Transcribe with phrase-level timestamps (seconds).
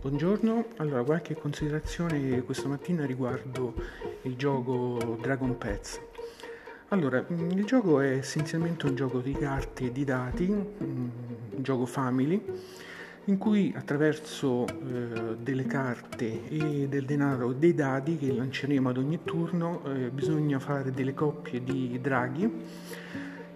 [0.00, 3.74] Buongiorno, allora qualche considerazione questa mattina riguardo
[4.22, 6.00] il gioco Dragon Pets.
[6.88, 11.10] Allora, mm, il gioco è essenzialmente un gioco di carte e di dati, un
[11.56, 12.42] gioco family,
[13.24, 19.20] in cui attraverso eh, delle carte e del denaro dei dadi che lanceremo ad ogni
[19.22, 22.50] turno eh, bisogna fare delle coppie di draghi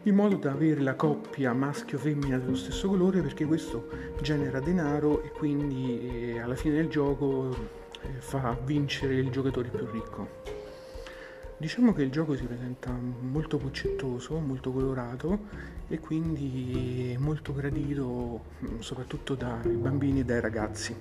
[0.05, 3.89] in modo da avere la coppia maschio-femmina dello stesso colore perché questo
[4.21, 7.55] genera denaro e quindi eh, alla fine del gioco
[8.03, 10.64] eh, fa vincere il giocatore più ricco.
[11.65, 15.39] Diciamo che il gioco si presenta molto puccettoso, molto colorato
[15.89, 20.95] e quindi molto gradito mm, soprattutto dai bambini e dai ragazzi.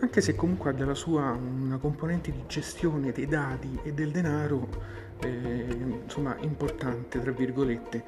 [0.00, 4.68] Anche se comunque ha dalla sua una componente di gestione dei dati e del denaro
[5.20, 5.66] eh,
[6.02, 8.04] insomma importante tra virgolette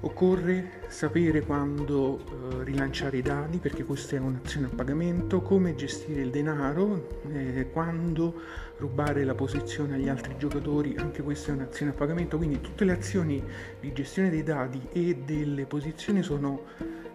[0.00, 6.22] occorre sapere quando eh, rilanciare i dati perché questa è un'azione a pagamento come gestire
[6.22, 8.34] il denaro eh, quando
[8.78, 12.92] rubare la posizione agli altri giocatori anche questa è un'azione a pagamento quindi tutte le
[12.92, 13.42] azioni
[13.80, 16.62] di gestione dei dati e delle posizioni sono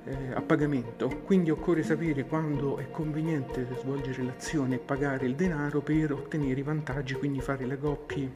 [0.03, 5.81] eh, a pagamento, quindi occorre sapere quando è conveniente svolgere l'azione e pagare il denaro
[5.81, 8.31] per ottenere i vantaggi, quindi fare le coppie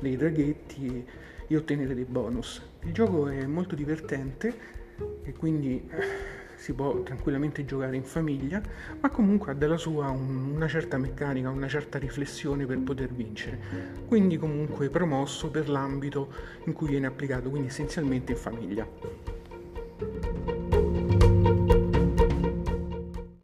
[0.00, 1.06] dei draghetti
[1.46, 2.60] e ottenere dei bonus.
[2.80, 4.54] Il gioco è molto divertente
[5.22, 8.62] e quindi eh, si può tranquillamente giocare in famiglia,
[8.98, 13.60] ma comunque ha della sua un, una certa meccanica, una certa riflessione per poter vincere.
[14.06, 16.32] Quindi comunque promosso per l'ambito
[16.64, 19.33] in cui viene applicato, quindi essenzialmente in famiglia.